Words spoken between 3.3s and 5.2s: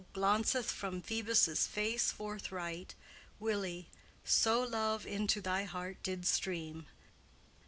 W. So love